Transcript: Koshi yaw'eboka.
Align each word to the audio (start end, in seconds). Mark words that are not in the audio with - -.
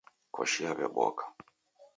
Koshi 0.33 0.59
yaw'eboka. 0.65 1.23